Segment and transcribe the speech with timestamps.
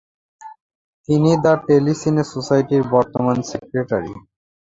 [1.09, 4.13] তিনি the tele cine সোসাইটির বর্তমান সেক্রেটারি।